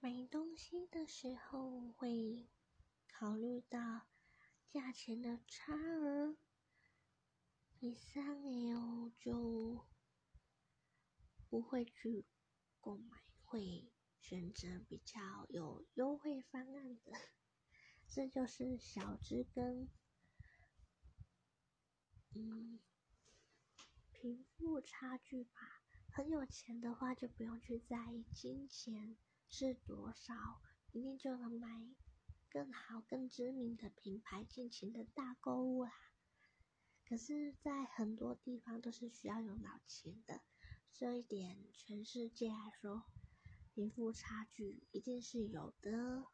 [0.00, 2.48] 买东西的时候会
[3.08, 4.06] 考虑到
[4.70, 6.36] 价钱的差额，
[7.80, 9.84] 以三 L 就
[11.48, 12.24] 不会去
[12.80, 13.90] 购买，会
[14.20, 17.12] 选择比较有优惠方案的。
[18.06, 19.88] 这就是小资跟
[22.36, 22.78] 嗯
[24.12, 25.82] 贫富差距吧。
[26.10, 29.16] 很有钱的话，就不用去在意金钱
[29.48, 30.34] 是多少，
[30.92, 31.68] 一定就能买
[32.50, 35.92] 更好、更知名的品牌，进行的大购物啦。
[37.04, 40.42] 可是，在很多地方都是需要有脑钱的，
[40.92, 43.04] 这一点全世界来说，
[43.72, 46.26] 贫富差距一定是有的。